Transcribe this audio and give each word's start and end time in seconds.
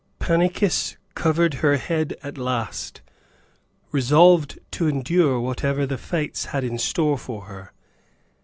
Pannychis 0.17 0.97
covered 1.13 1.53
her 1.61 1.77
head 1.77 2.15
at 2.23 2.35
last, 2.35 3.01
resolved 3.91 4.57
to 4.71 4.87
endure 4.87 5.39
whatever 5.39 5.85
the 5.85 5.99
Fates 5.99 6.45
had 6.45 6.63
in 6.63 6.79
store 6.79 7.19
for 7.19 7.43
her. 7.43 7.71